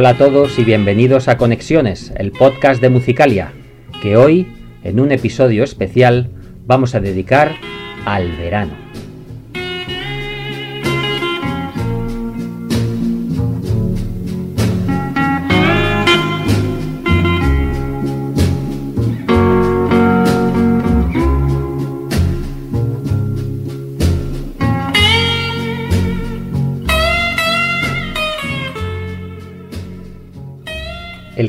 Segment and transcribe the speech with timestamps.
[0.00, 3.52] Hola a todos y bienvenidos a Conexiones, el podcast de Musicalia,
[4.00, 4.46] que hoy,
[4.82, 6.30] en un episodio especial,
[6.64, 7.54] vamos a dedicar
[8.06, 8.72] al verano.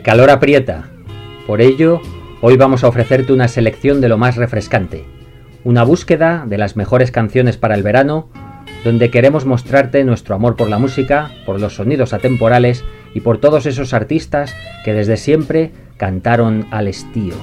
[0.01, 0.89] El calor aprieta.
[1.45, 2.01] Por ello,
[2.41, 5.05] hoy vamos a ofrecerte una selección de lo más refrescante,
[5.63, 8.27] una búsqueda de las mejores canciones para el verano,
[8.83, 13.67] donde queremos mostrarte nuestro amor por la música, por los sonidos atemporales y por todos
[13.67, 17.35] esos artistas que desde siempre cantaron al estío.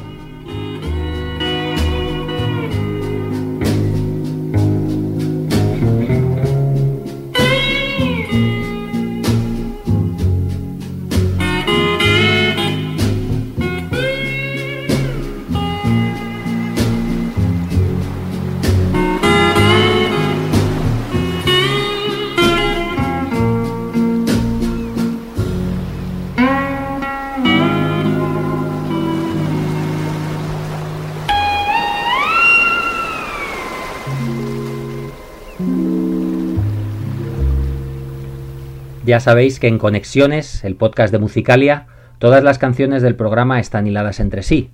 [39.08, 41.86] Ya sabéis que en Conexiones, el podcast de Musicalia,
[42.18, 44.70] todas las canciones del programa están hiladas entre sí.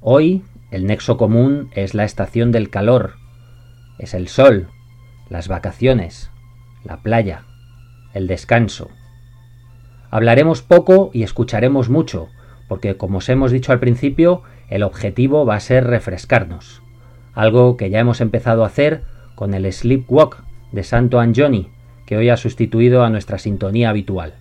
[0.00, 3.14] Hoy, el nexo común es la estación del calor,
[3.98, 4.68] es el sol,
[5.28, 6.30] las vacaciones,
[6.84, 7.46] la playa,
[8.14, 8.90] el descanso.
[10.08, 12.28] Hablaremos poco y escucharemos mucho,
[12.68, 16.80] porque como os hemos dicho al principio, el objetivo va a ser refrescarnos,
[17.34, 19.02] algo que ya hemos empezado a hacer
[19.34, 21.72] con el Sleepwalk de Santo Anjoni,
[22.08, 24.32] que hoy ha sustituido a nuestra sintonía habitual.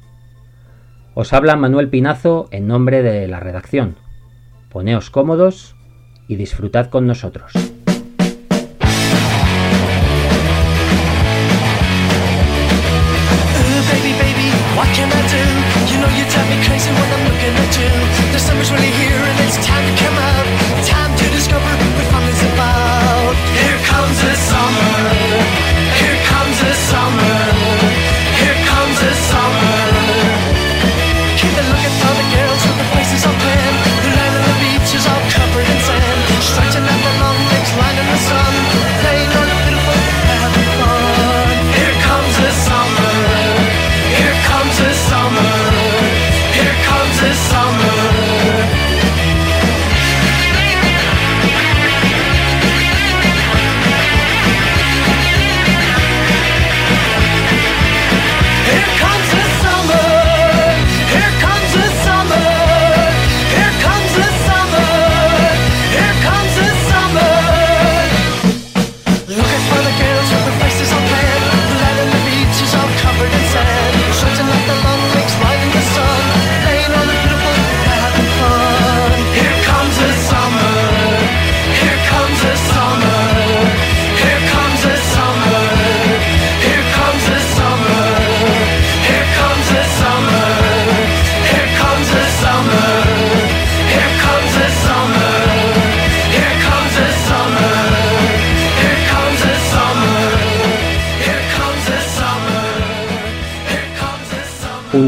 [1.16, 3.98] Os habla Manuel Pinazo en nombre de la redacción.
[4.70, 5.76] Poneos cómodos
[6.30, 7.52] y disfrutad con nosotros.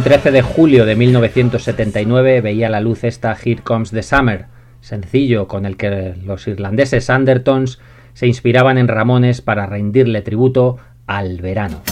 [0.09, 4.47] 13 de julio de 1979 veía la luz esta Here Comes the Summer,
[4.81, 7.77] sencillo con el que los irlandeses Andertons
[8.13, 11.83] se inspiraban en Ramones para rendirle tributo al verano.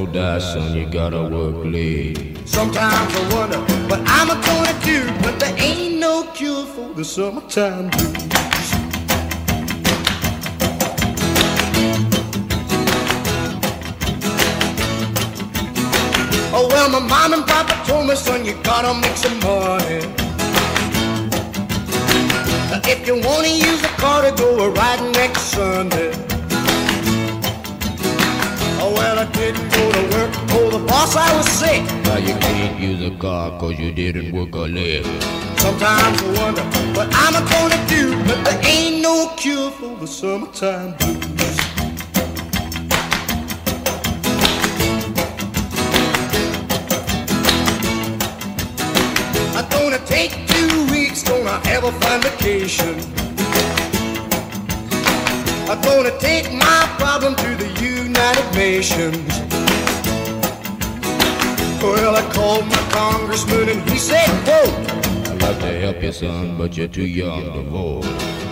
[0.00, 2.38] No die, son, you gotta work late.
[2.48, 7.90] Sometimes I wonder what I'm gonna do, but there ain't no cure for the summertime
[7.90, 8.16] blues.
[16.54, 20.00] Oh well, my mom and papa told me, son, you gotta make some money.
[22.88, 26.10] If you wanna use a car to go a ride next Sunday.
[28.82, 30.30] Oh well, I didn't go to work.
[30.50, 31.82] Oh, the boss I was sick.
[32.04, 35.04] Now you can't use a car cause you didn't work a leg.
[35.58, 36.62] Sometimes I wonder
[36.96, 41.58] what I'm gonna do, but there ain't no cure for the summertime blues.
[49.56, 52.94] I'm gonna take two weeks, gonna have a fun vacation.
[55.68, 59.49] I'm gonna take my problem to the United Nations.
[61.82, 64.68] Well, I called my congressman and he said, quote,
[65.28, 68.04] I'd like to help you, son, but you're too young to vote.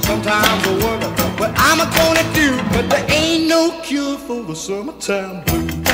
[0.03, 1.09] Sometimes I wonder
[1.39, 5.88] what I'm gonna do, but there ain't no cure for the summertime blues.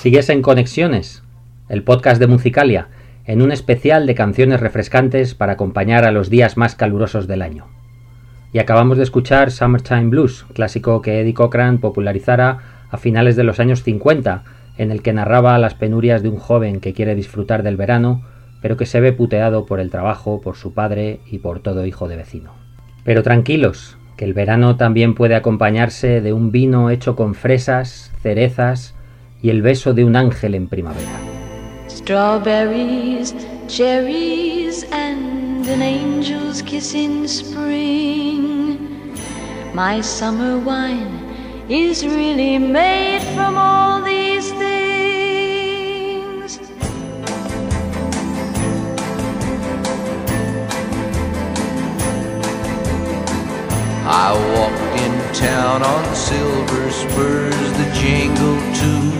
[0.00, 1.22] Sigues en Conexiones,
[1.68, 2.88] el podcast de Musicalia,
[3.26, 7.66] en un especial de canciones refrescantes para acompañar a los días más calurosos del año.
[8.50, 13.60] Y acabamos de escuchar Summertime Blues, clásico que Eddie Cochran popularizara a finales de los
[13.60, 14.42] años 50,
[14.78, 18.24] en el que narraba las penurias de un joven que quiere disfrutar del verano,
[18.62, 22.08] pero que se ve puteado por el trabajo, por su padre y por todo hijo
[22.08, 22.54] de vecino.
[23.04, 28.94] Pero tranquilos, que el verano también puede acompañarse de un vino hecho con fresas, cerezas,
[29.42, 31.18] y el beso de un ángel en primavera.
[31.88, 33.34] Strawberries,
[33.68, 38.78] cherries, and an angel's kiss in spring.
[39.74, 41.20] My summer wine
[41.68, 44.70] is really made from all these things.
[54.12, 59.19] I walked in town on silver spurs that jingle too.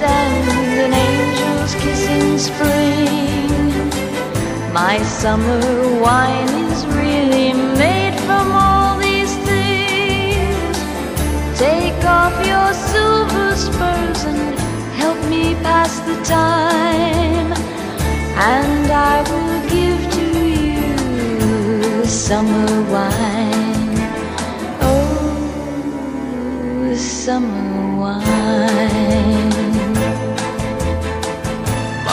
[0.00, 0.48] and
[0.86, 3.90] an angel's kiss in spring.
[4.72, 5.60] My summer
[6.00, 10.76] wine is really made from all these things.
[11.58, 14.58] Take off your silver spurs and
[15.00, 17.52] help me pass the time,
[18.56, 20.26] and I will give to
[20.68, 23.98] you summer wine.
[24.80, 29.53] Oh, summer wine.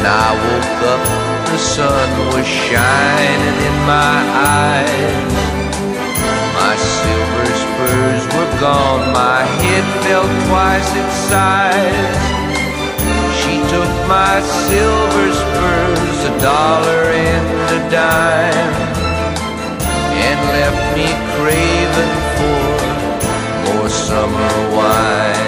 [0.00, 1.04] When I woke up,
[1.52, 4.16] the sun was shining in my
[4.64, 5.34] eyes.
[6.56, 12.16] My silver spurs were gone, my head felt twice its size.
[13.44, 18.76] She took my silver spurs, a dollar and a dime,
[20.16, 22.64] and left me craving for
[23.68, 25.39] more summer wine.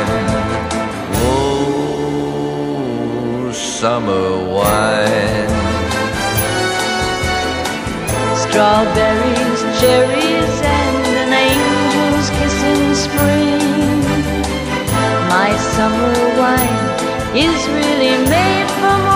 [3.83, 5.51] Summer wine.
[8.45, 13.59] Strawberries, cherries, and an angel's kiss in spring.
[15.35, 16.85] My summer wine
[17.35, 19.12] is really made from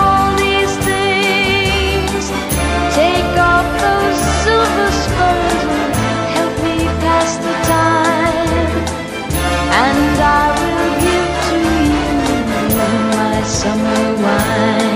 [13.67, 14.86] summer wine.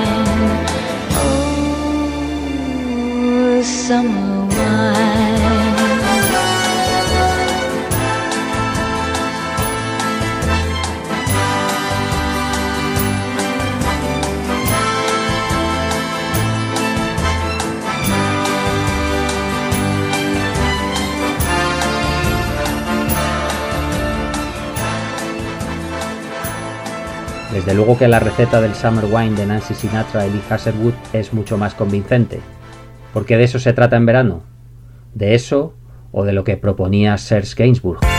[27.61, 31.31] Desde luego que la receta del Summer Wine de Nancy Sinatra y Lee Hasselwood es
[31.31, 32.39] mucho más convincente.
[33.13, 34.41] Porque de eso se trata en verano.
[35.13, 35.75] De eso
[36.11, 38.10] o de lo que proponía Serge Gainsbourg.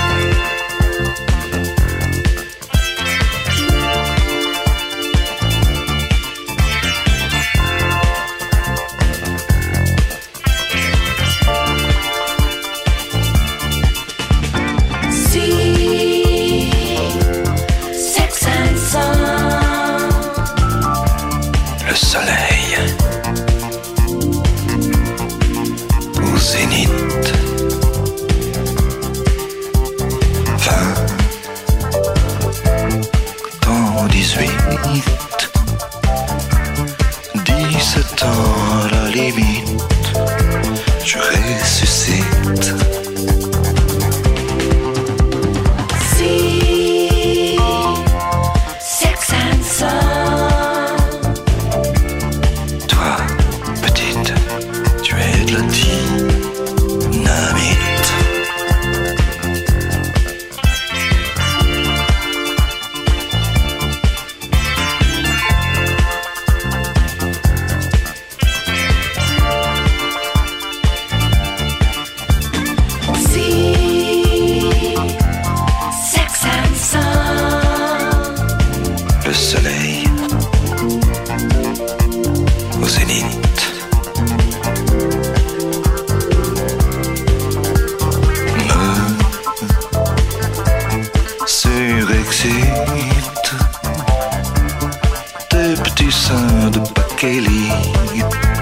[95.75, 98.62] le petit sein de Bakeli.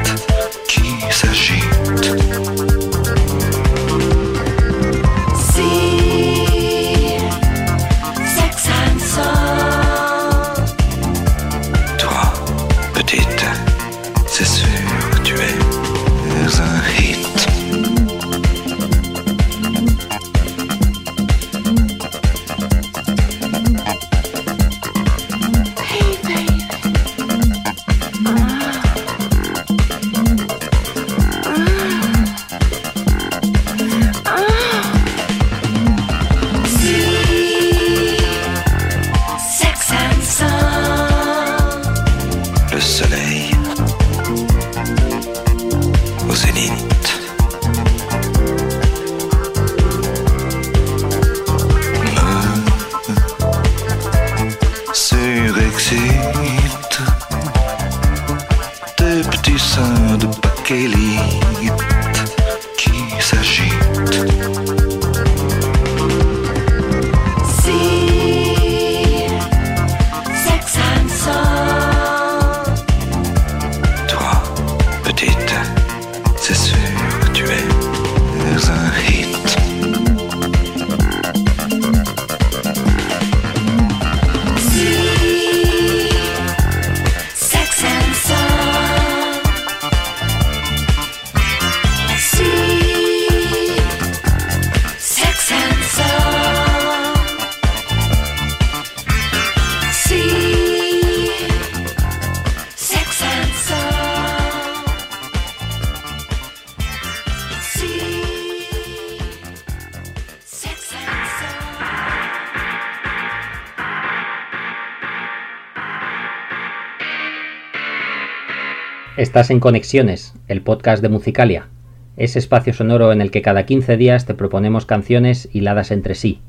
[119.20, 121.68] Estás en Conexiones, el podcast de Musicalia,
[122.16, 126.40] ese espacio sonoro en el que cada 15 días te proponemos canciones hiladas entre sí.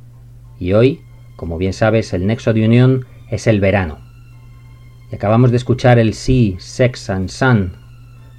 [0.58, 1.02] Y hoy,
[1.36, 4.00] como bien sabes, el nexo de unión es el verano.
[5.12, 7.74] Y acabamos de escuchar el Sea, Sex and Sun,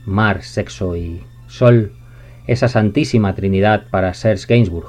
[0.07, 1.93] mar, sexo y sol,
[2.47, 4.89] esa santísima trinidad para Serge Gainsbourg,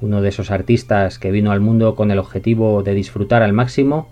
[0.00, 4.08] uno de esos artistas que vino al mundo con el objetivo de disfrutar al máximo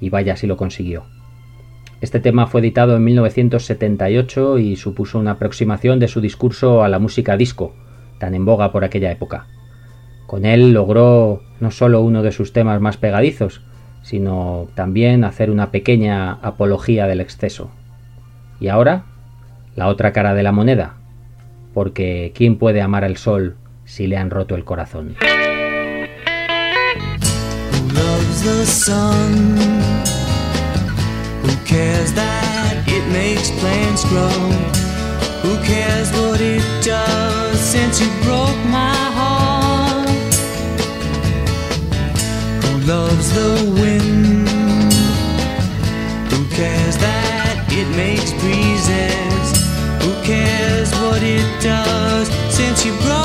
[0.00, 1.04] y vaya si lo consiguió.
[2.00, 7.00] Este tema fue editado en 1978 y supuso una aproximación de su discurso a la
[7.00, 7.74] música disco,
[8.18, 9.46] tan en boga por aquella época.
[10.28, 13.62] Con él logró no solo uno de sus temas más pegadizos,
[14.02, 17.70] sino también hacer una pequeña apología del exceso.
[18.60, 19.04] Y ahora,
[19.74, 20.98] la otra cara de la moneda,
[21.74, 25.16] porque ¿quién puede amar al sol si le han roto el corazón?
[31.68, 34.40] Who cares that it makes plants grow?
[35.44, 40.08] Who cares what it does since you broke my heart?
[42.64, 44.48] Who loves the wind?
[46.32, 49.48] Who cares that it makes breezes?
[50.02, 53.17] Who cares what it does since you broke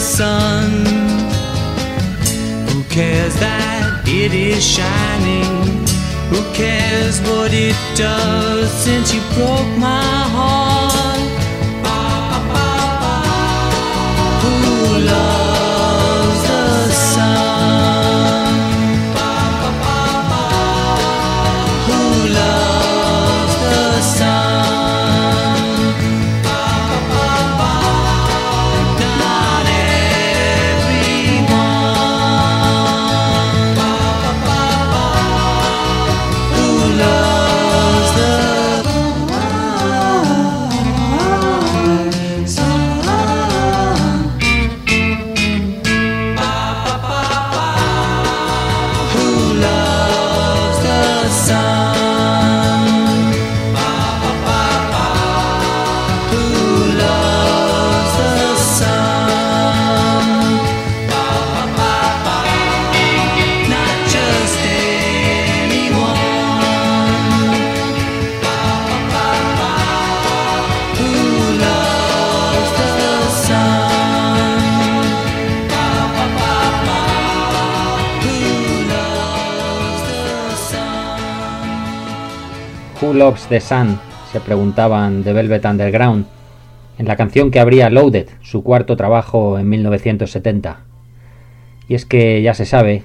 [0.00, 0.70] sun?
[2.70, 5.44] Who cares that it is shining?
[6.30, 10.02] Who cares what it does since you broke my
[10.34, 11.19] heart?
[83.14, 83.98] Loves the Sun?
[84.32, 86.26] se preguntaban The Velvet Underground
[86.98, 90.84] en la canción que abría Loaded, su cuarto trabajo en 1970.
[91.88, 93.02] Y es que ya se sabe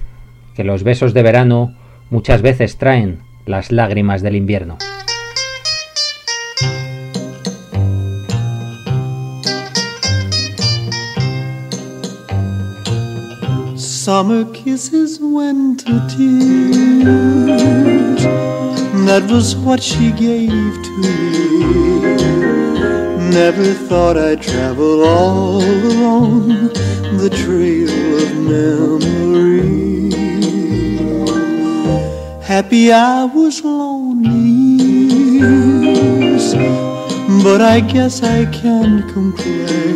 [0.56, 1.76] que los besos de verano
[2.10, 4.78] muchas veces traen las lágrimas del invierno.
[13.76, 15.20] Summer kisses,
[16.16, 17.46] tears.
[19.06, 21.10] That was what she gave to me.
[23.30, 26.74] Never thought I'd travel all alone
[27.22, 27.92] the trail
[28.24, 30.10] of memory.
[32.42, 34.80] Happy I was lonely,
[37.44, 39.94] but I guess I can't complain.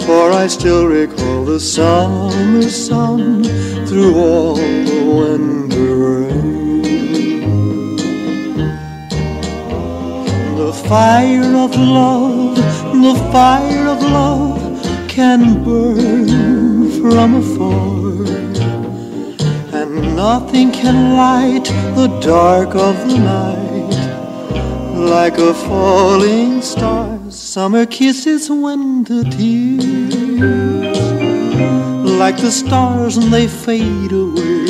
[0.00, 3.44] For I still recall the summer sun
[3.86, 5.67] through all the winter
[10.88, 18.24] fire of love, the fire of love can burn from afar.
[19.78, 23.68] And nothing can light the dark of the night
[24.98, 27.18] like a falling star.
[27.30, 30.98] Summer kisses, winter tears,
[32.18, 34.64] like the stars and they fade away,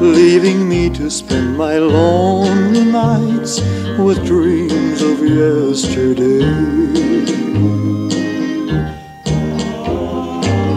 [0.00, 3.60] leaving me to spend my lonely nights
[3.98, 6.44] with dreams of yesterday.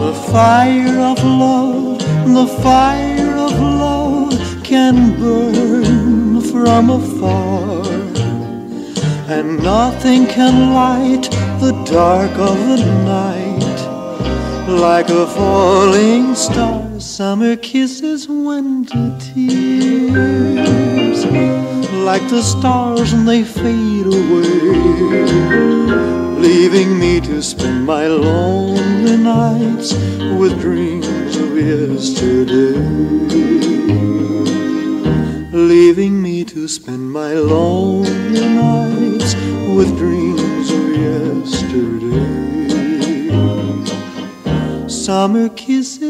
[0.04, 1.98] The fire of love,
[2.38, 7.86] the fire of love can burn from afar.
[9.28, 13.78] And nothing can light the dark of the night
[14.68, 16.87] like a falling star.
[17.18, 20.14] Summer kisses winter tears
[22.06, 24.60] Like the stars and they fade away
[26.38, 29.94] Leaving me to spend my lonely nights
[30.38, 32.78] With dreams of yesterday
[35.50, 39.34] Leaving me to spend my lonely nights
[39.74, 41.98] With dreams of yesterday.
[44.88, 46.07] Summer kisses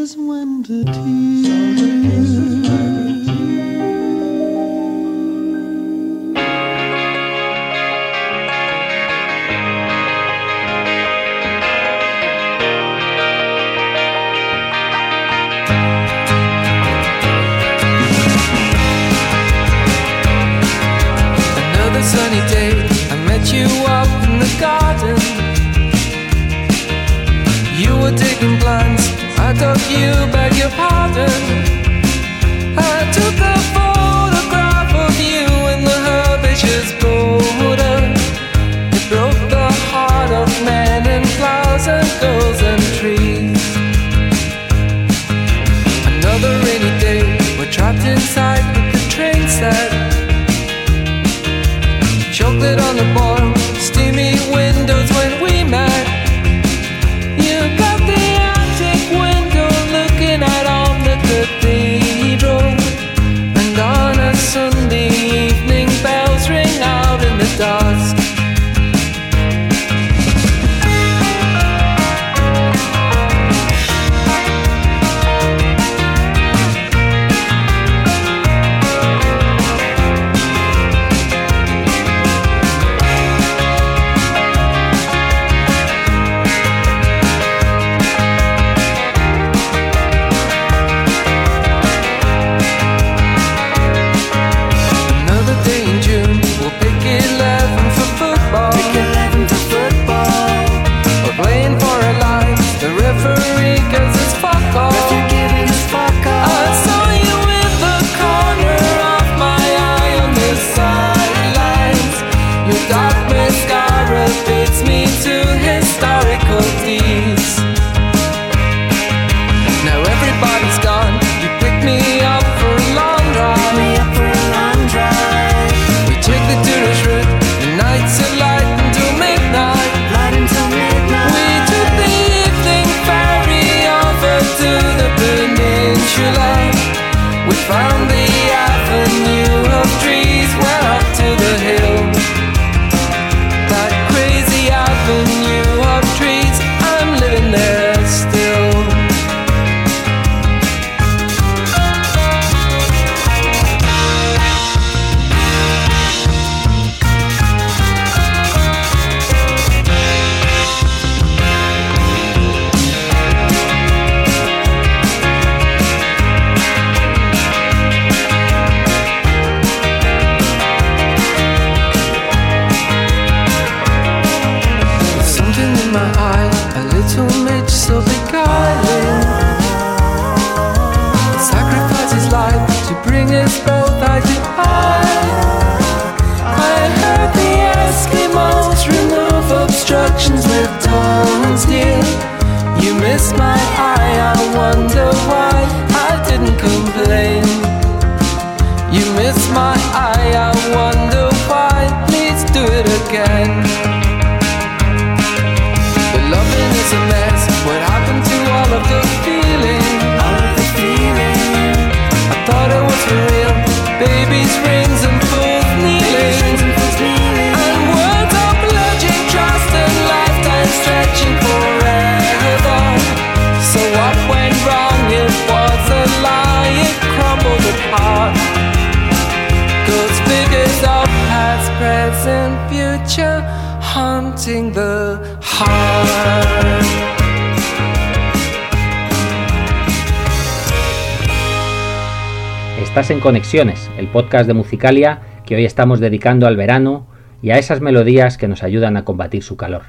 [242.99, 247.07] En Conexiones, el podcast de Musicalia que hoy estamos dedicando al verano
[247.41, 249.83] y a esas melodías que nos ayudan a combatir su calor.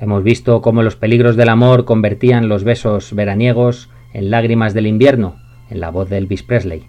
[0.00, 5.36] Hemos visto cómo los peligros del amor convertían los besos veraniegos en lágrimas del invierno,
[5.70, 6.86] en la voz de Elvis Presley.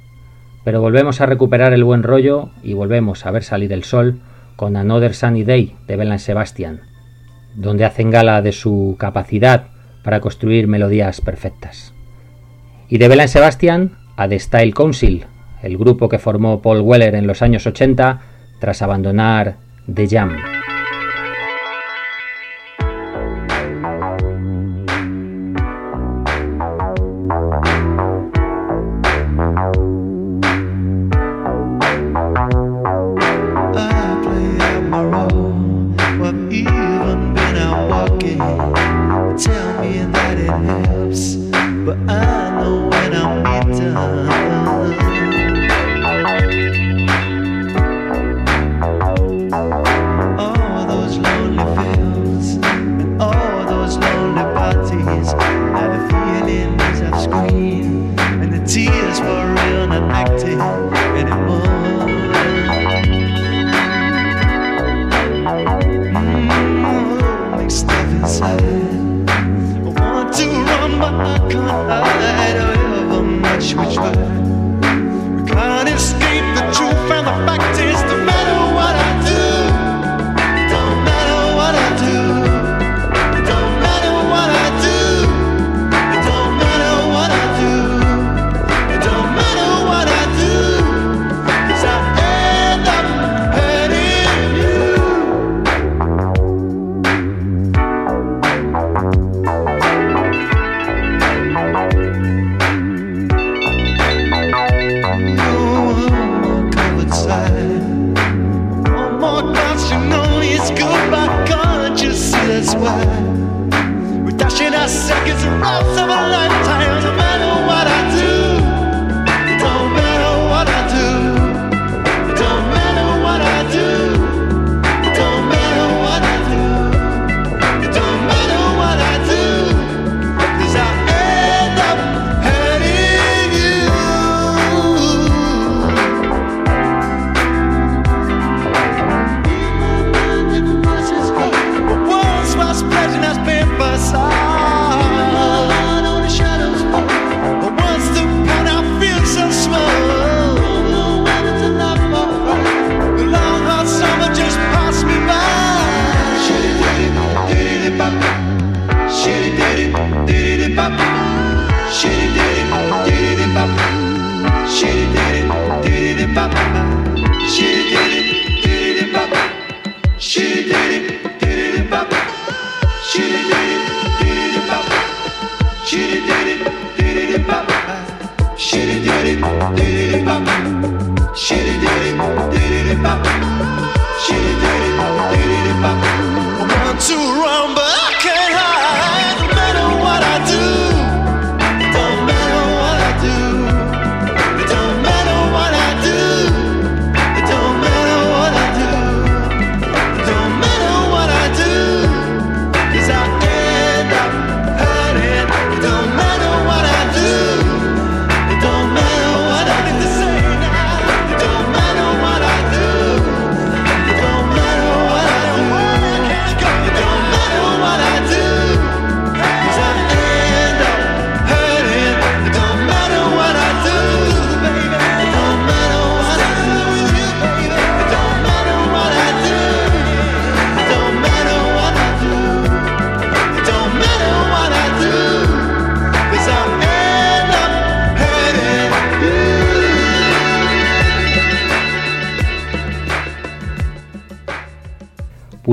[0.65, 4.21] Pero volvemos a recuperar el buen rollo y volvemos a ver salir el sol
[4.55, 6.81] con Another Sunny Day de Belan Sebastian,
[7.55, 9.67] donde hacen gala de su capacidad
[10.03, 11.93] para construir melodías perfectas.
[12.89, 15.25] Y de Belan Sebastian a The Style Council,
[15.63, 18.19] el grupo que formó Paul Weller en los años 80
[18.59, 19.55] tras abandonar
[19.93, 20.58] The Jam.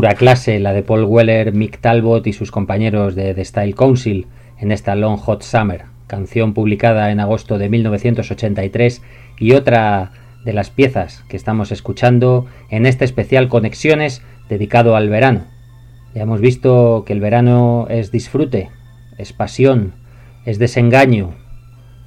[0.06, 4.28] dura clase la de Paul Weller, Mick Talbot y sus compañeros de The Style Council
[4.56, 9.02] en esta Long Hot Summer, canción publicada en agosto de 1983
[9.40, 10.12] y otra
[10.44, 15.46] de las piezas que estamos escuchando en este especial Conexiones dedicado al verano.
[16.14, 18.70] Ya hemos visto que el verano es disfrute,
[19.18, 19.94] es pasión,
[20.44, 21.34] es desengaño,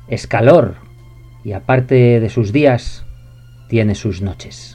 [0.08, 0.76] es calor
[1.44, 3.06] y aparte de sus días,
[3.68, 4.74] tiene sus noches.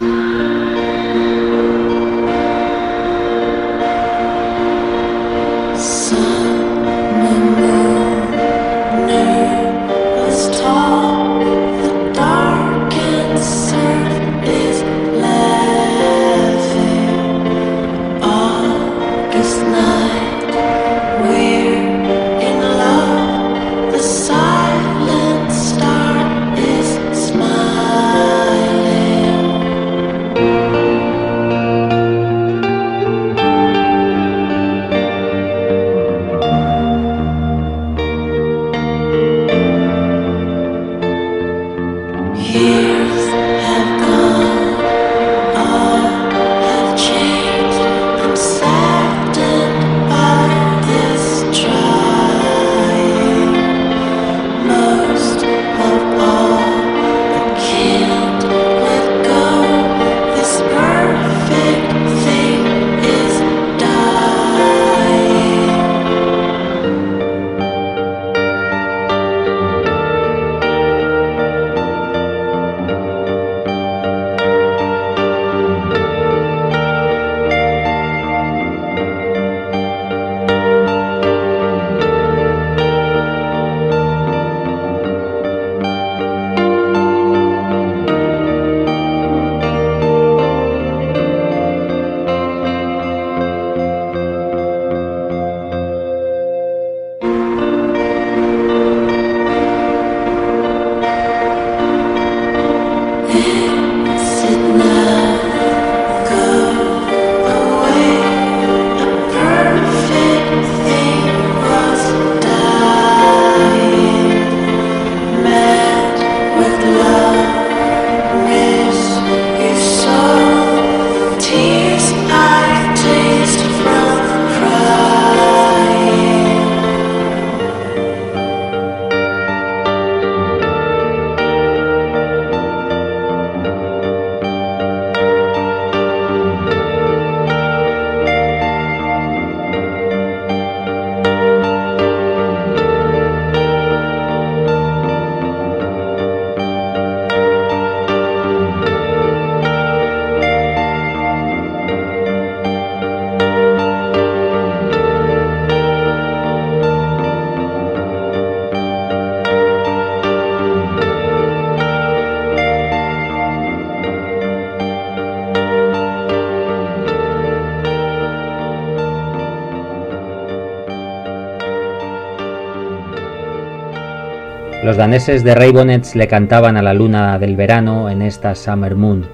[174.95, 179.27] Los daneses de Ravenets le cantaban a la luna del verano en esta Summer Moon,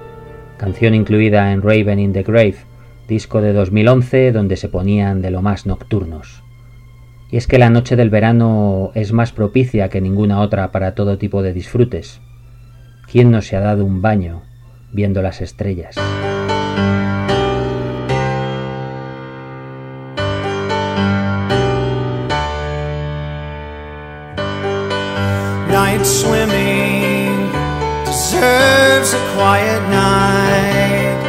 [0.57, 2.55] canción incluida en Raven in the Grave,
[3.07, 6.41] disco de 2011 donde se ponían de lo más nocturnos.
[7.29, 11.19] Y es que la noche del verano es más propicia que ninguna otra para todo
[11.19, 12.21] tipo de disfrutes.
[13.05, 14.41] ¿Quién no se ha dado un baño
[14.91, 15.95] viendo las estrellas?
[26.01, 27.51] Night swimming
[28.05, 31.21] deserves a quiet night.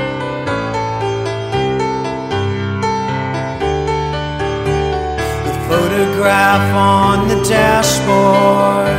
[5.45, 8.97] The photograph on the dashboard,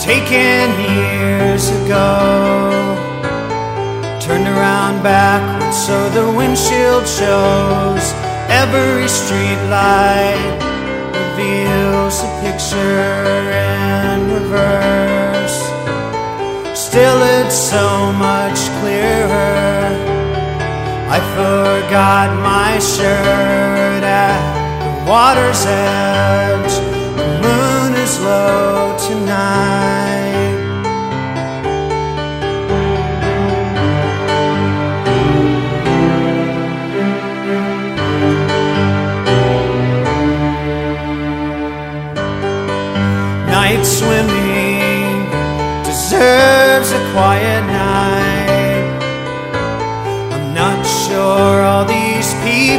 [0.00, 2.96] taken years ago,
[4.22, 8.04] turned around backwards so the windshield shows
[8.48, 10.56] every street light
[11.12, 13.87] reveals a picture
[14.38, 15.58] in reverse.
[16.78, 19.90] Still, it's so much clearer.
[21.10, 24.40] I forgot my shirt at
[24.84, 26.74] the water's edge.
[27.16, 30.17] The moon is low tonight.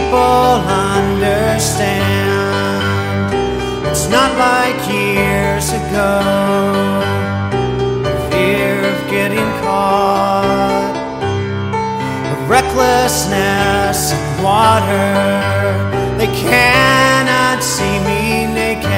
[0.10, 1.93] People understand.
[3.86, 6.22] It's not like years ago.
[8.32, 10.95] Fear of getting caught,
[12.26, 15.14] a recklessness of water.
[16.18, 18.89] They cannot see me naked.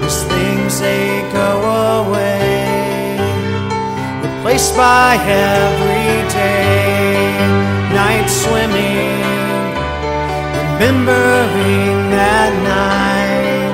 [0.00, 1.60] These things they go
[2.00, 3.18] away,
[4.22, 6.64] replaced by everyday
[7.92, 9.23] night swimming.
[10.84, 13.72] Remembering that night,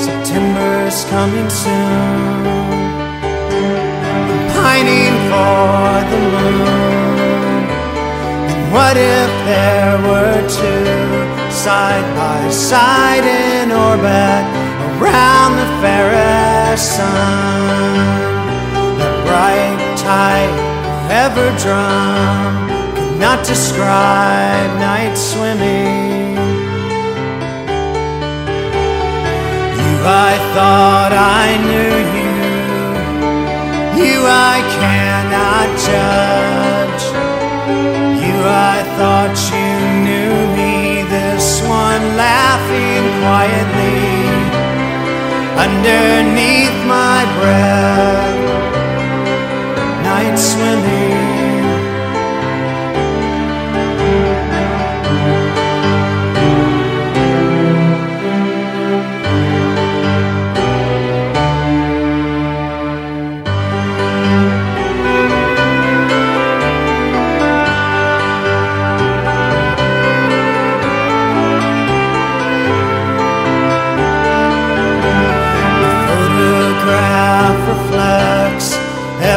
[0.00, 2.40] September's coming soon.
[4.00, 7.68] I'm pining for the moon.
[8.48, 14.44] And what if there were two side by side in orbit
[14.96, 17.92] around the fairest sun?
[18.96, 20.56] That bright, tide
[21.12, 22.66] ever drum
[23.18, 26.05] not describe night swimming.
[30.06, 32.34] I thought I knew you.
[33.98, 37.04] You, I cannot judge.
[38.22, 39.72] You, I thought you
[40.06, 41.02] knew me.
[41.10, 44.06] This one laughing quietly
[45.66, 48.38] underneath my breath.
[50.04, 51.25] Night swimming.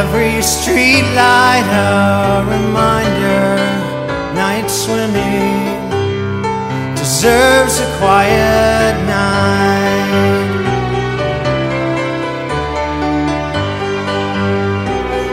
[0.00, 3.56] Every street light a reminder
[4.34, 5.60] night swimming
[6.96, 10.40] deserves a quiet night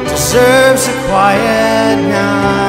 [0.10, 2.67] deserves a quiet night.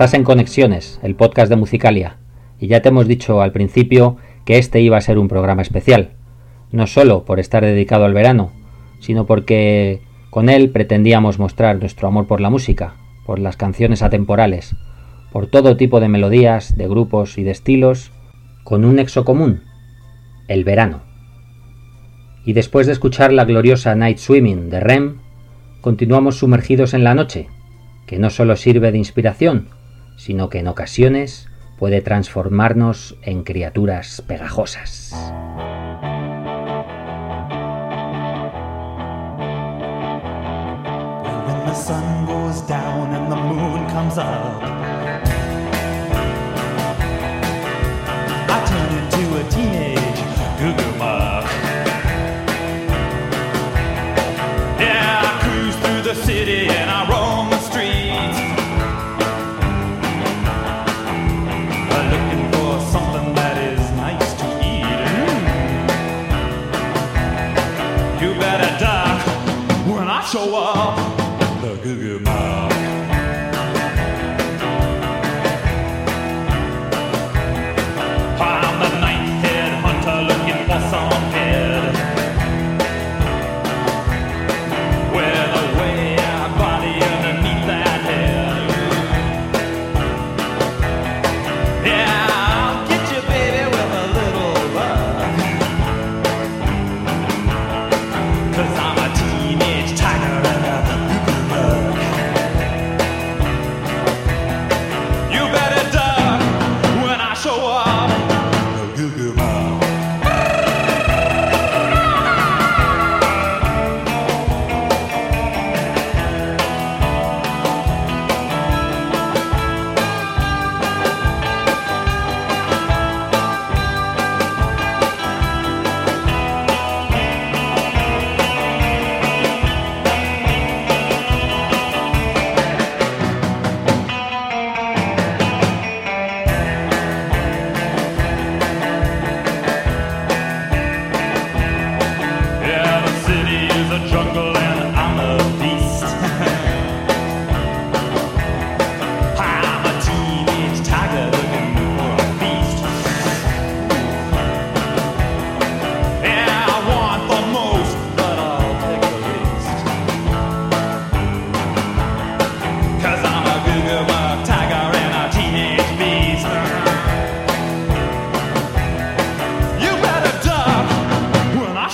[0.00, 2.16] Estás en Conexiones, el podcast de Musicalia,
[2.58, 6.12] y ya te hemos dicho al principio que este iba a ser un programa especial,
[6.72, 8.50] no solo por estar dedicado al verano,
[9.00, 12.94] sino porque con él pretendíamos mostrar nuestro amor por la música,
[13.26, 14.74] por las canciones atemporales,
[15.32, 18.10] por todo tipo de melodías, de grupos y de estilos,
[18.64, 19.64] con un nexo común,
[20.48, 21.02] el verano.
[22.46, 25.18] Y después de escuchar la gloriosa Night Swimming de Rem,
[25.82, 27.48] continuamos sumergidos en la noche,
[28.06, 29.68] que no solo sirve de inspiración,
[30.20, 31.48] sino que en ocasiones
[31.78, 35.14] puede transformarnos en criaturas pegajosas.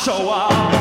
[0.07, 0.76] Show up.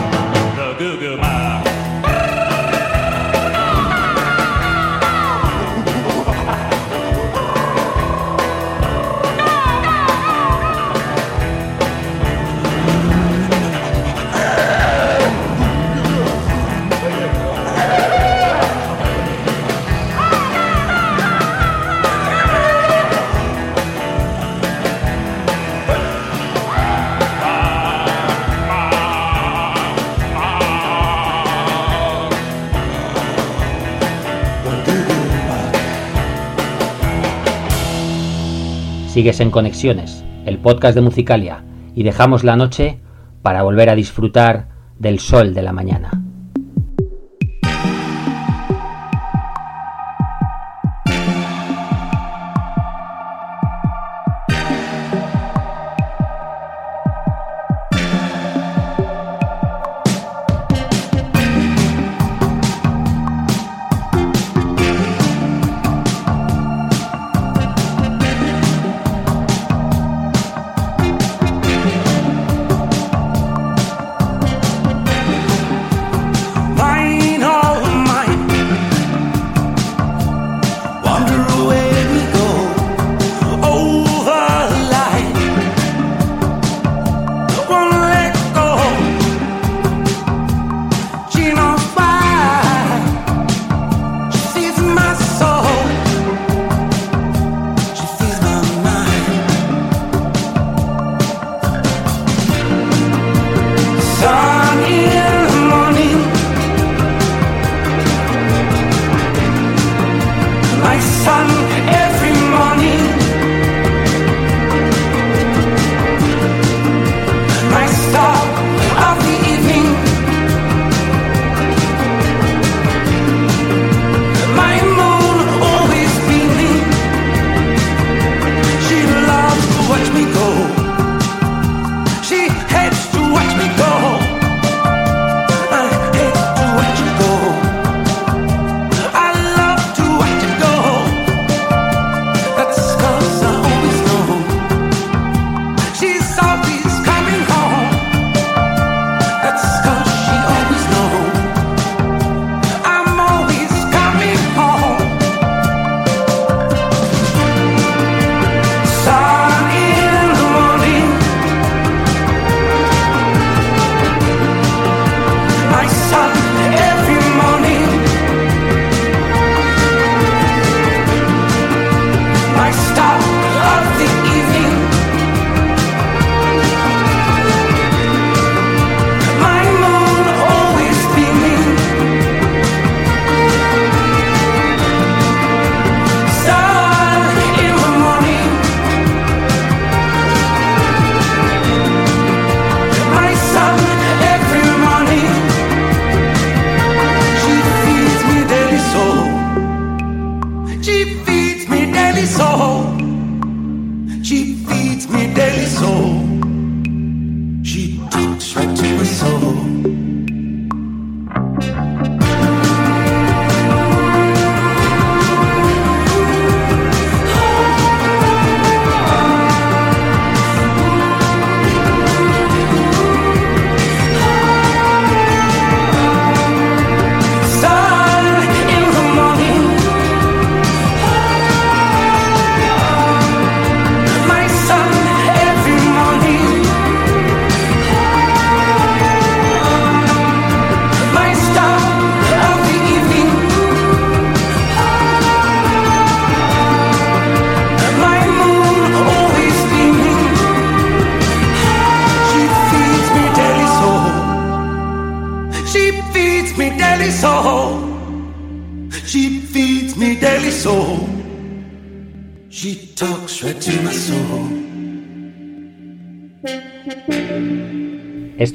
[39.16, 41.64] Sigues en Conexiones, el podcast de Musicalia,
[41.96, 43.00] y dejamos la noche
[43.44, 44.68] para volver a disfrutar
[45.00, 46.25] del sol de la mañana.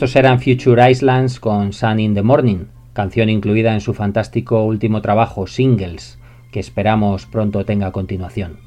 [0.00, 5.02] Estos eran Future Islands con Sun in the Morning, canción incluida en su fantástico último
[5.02, 6.18] trabajo Singles,
[6.50, 8.60] que esperamos pronto tenga continuación.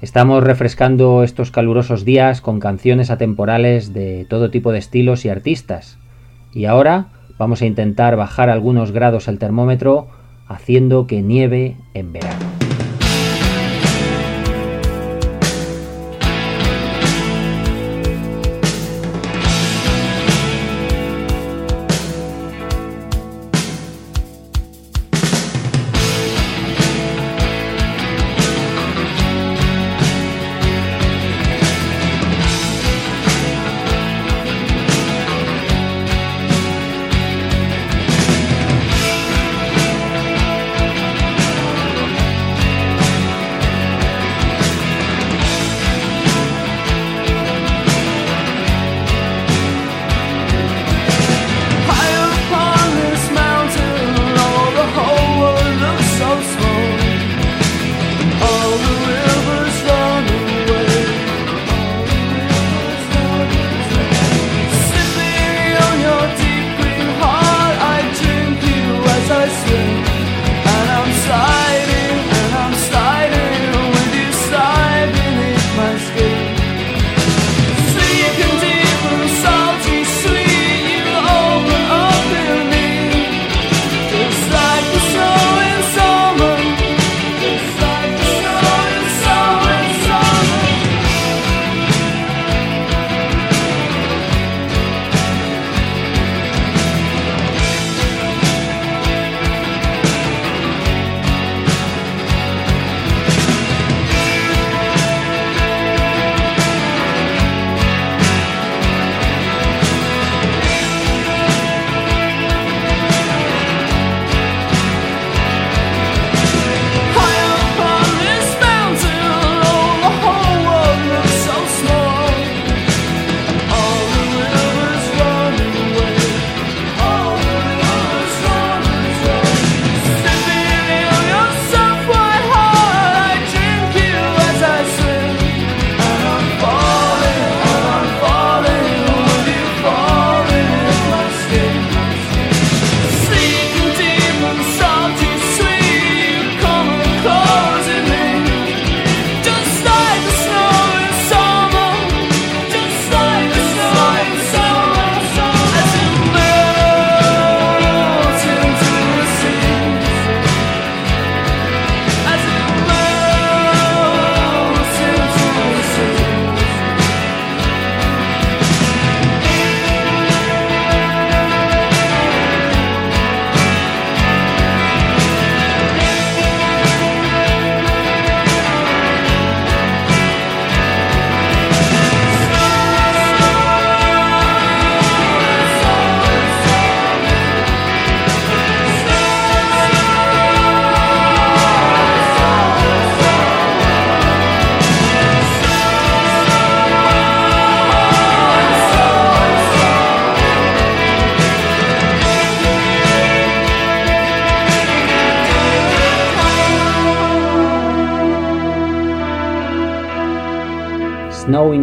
[0.00, 5.98] Estamos refrescando estos calurosos días con canciones atemporales de todo tipo de estilos y artistas,
[6.54, 7.08] y ahora
[7.38, 10.08] vamos a intentar bajar algunos grados el termómetro
[10.48, 12.63] haciendo que nieve en verano.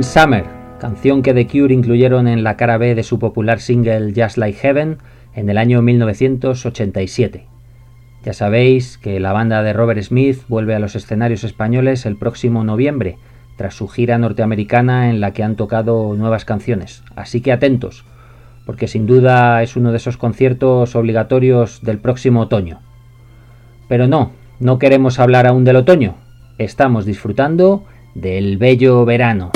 [0.03, 0.45] Summer,
[0.79, 4.57] canción que The Cure incluyeron en la cara B de su popular single Just Like
[4.57, 4.97] Heaven
[5.35, 7.45] en el año 1987.
[8.23, 12.63] Ya sabéis que la banda de Robert Smith vuelve a los escenarios españoles el próximo
[12.63, 13.17] noviembre,
[13.57, 17.03] tras su gira norteamericana en la que han tocado nuevas canciones.
[17.15, 18.05] Así que atentos,
[18.65, 22.79] porque sin duda es uno de esos conciertos obligatorios del próximo otoño.
[23.87, 26.15] Pero no, no queremos hablar aún del otoño,
[26.57, 27.83] estamos disfrutando
[28.15, 29.51] del bello verano.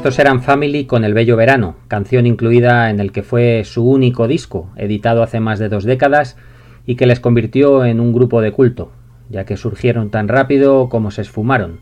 [0.00, 4.28] Estos eran Family con El Bello Verano, canción incluida en el que fue su único
[4.28, 6.38] disco, editado hace más de dos décadas
[6.86, 8.92] y que les convirtió en un grupo de culto,
[9.28, 11.80] ya que surgieron tan rápido como se esfumaron,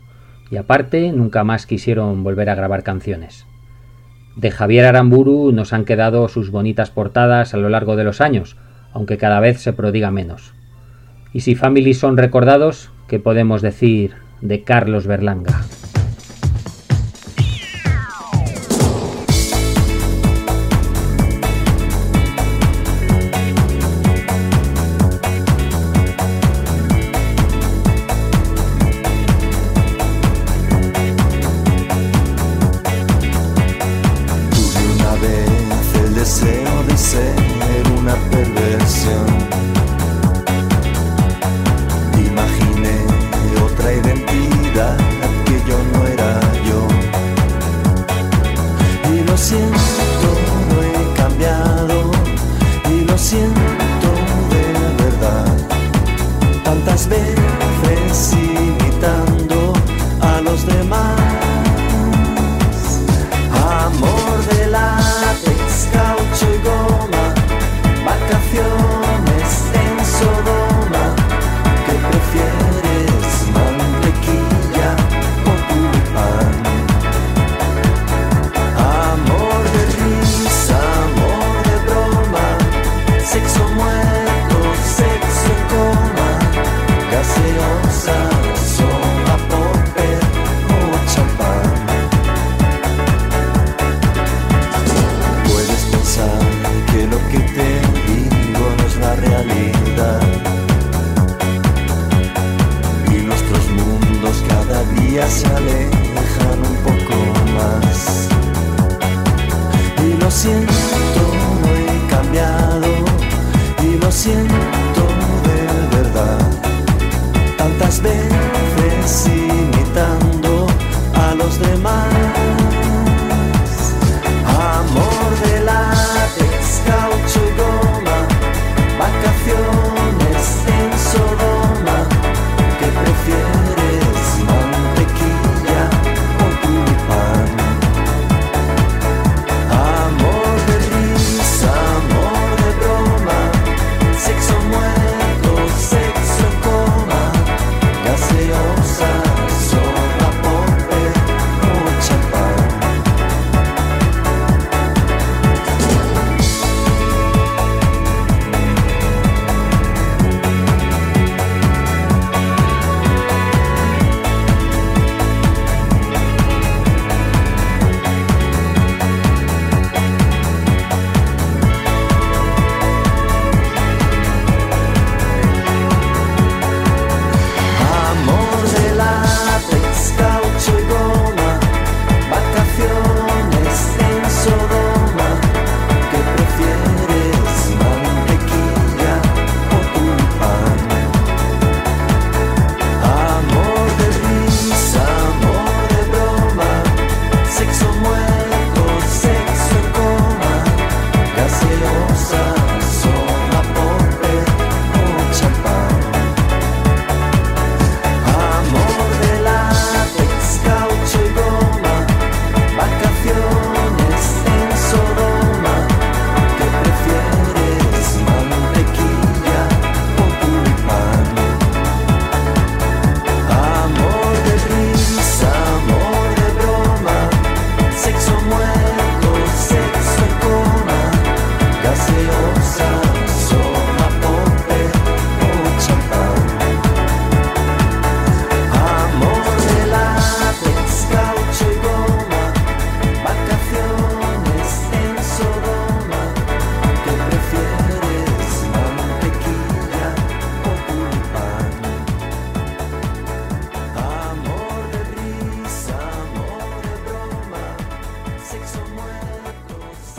[0.51, 3.45] y aparte nunca más quisieron volver a grabar canciones.
[4.35, 8.57] De Javier Aramburu nos han quedado sus bonitas portadas a lo largo de los años,
[8.91, 10.53] aunque cada vez se prodiga menos.
[11.31, 14.11] Y si Family son recordados, ¿qué podemos decir
[14.41, 15.61] de Carlos Berlanga?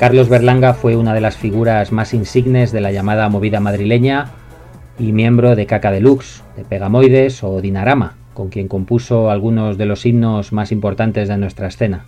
[0.01, 4.31] Carlos Berlanga fue una de las figuras más insignes de la llamada movida madrileña
[4.99, 10.07] y miembro de Caca Deluxe, de Pegamoides o Dinarama, con quien compuso algunos de los
[10.07, 12.07] himnos más importantes de nuestra escena.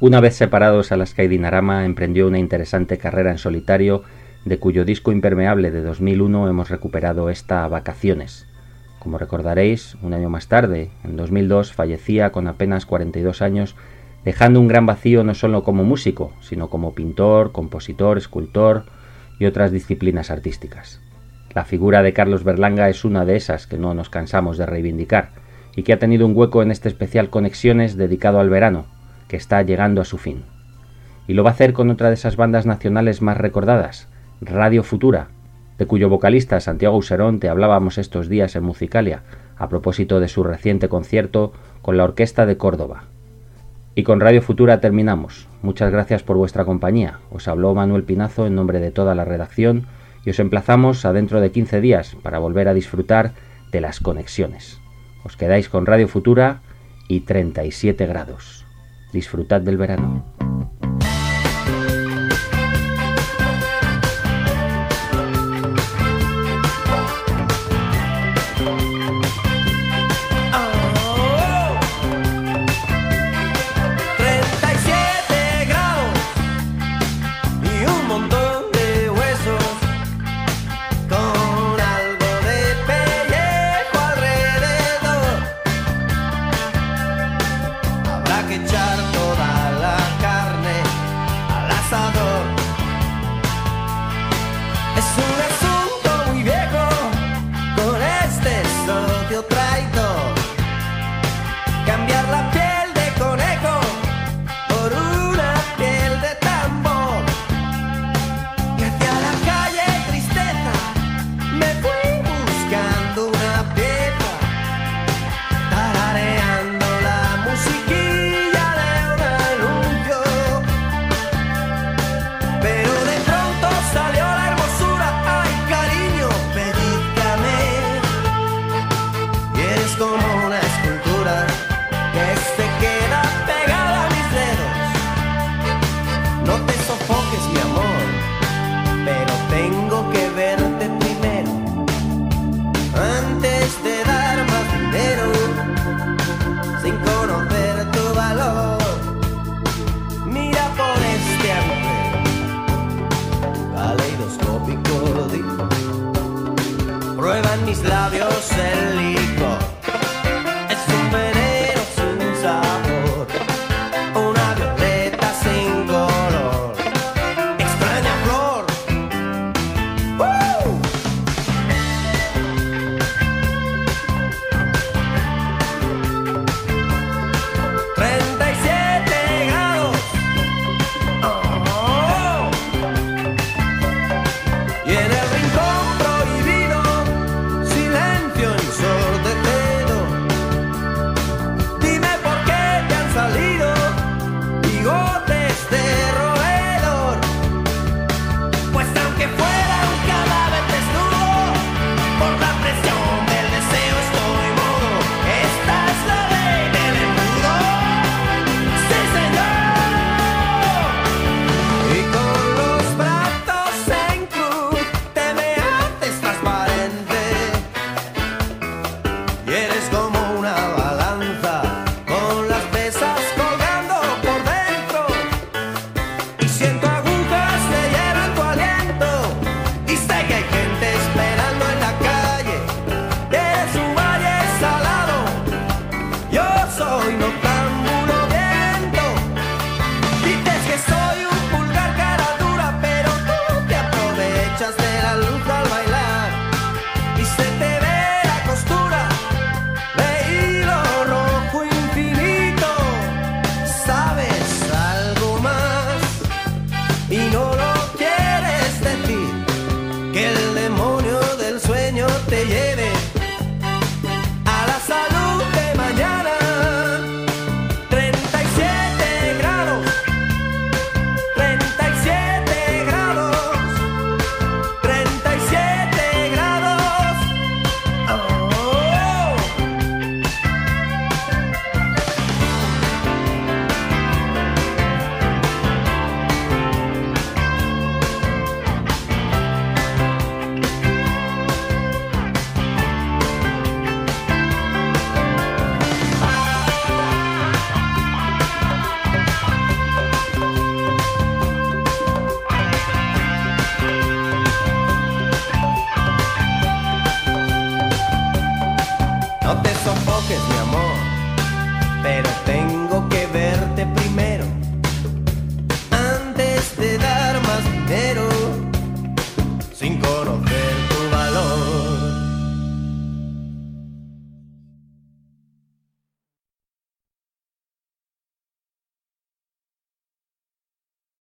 [0.00, 4.02] Una vez separados, Alaska y Dinarama emprendió una interesante carrera en solitario,
[4.44, 8.48] de cuyo disco impermeable de 2001 hemos recuperado esta Vacaciones.
[8.98, 13.76] Como recordaréis, un año más tarde, en 2002, fallecía con apenas 42 años,
[14.24, 18.84] dejando un gran vacío no solo como músico, sino como pintor, compositor, escultor
[19.38, 21.00] y otras disciplinas artísticas.
[21.54, 25.30] La figura de Carlos Berlanga es una de esas que no nos cansamos de reivindicar
[25.76, 28.86] y que ha tenido un hueco en este especial Conexiones dedicado al verano,
[29.28, 30.44] que está llegando a su fin.
[31.26, 34.08] Y lo va a hacer con otra de esas bandas nacionales más recordadas,
[34.40, 35.28] Radio Futura,
[35.78, 39.22] de cuyo vocalista Santiago Userón te hablábamos estos días en Musicalia,
[39.56, 43.11] a propósito de su reciente concierto con la Orquesta de Córdoba.
[43.94, 45.48] Y con Radio Futura terminamos.
[45.60, 47.18] Muchas gracias por vuestra compañía.
[47.30, 49.86] Os habló Manuel Pinazo en nombre de toda la redacción
[50.24, 53.32] y os emplazamos a dentro de 15 días para volver a disfrutar
[53.70, 54.80] de las conexiones.
[55.24, 56.60] Os quedáis con Radio Futura
[57.06, 58.64] y 37 grados.
[59.12, 60.24] Disfrutad del verano.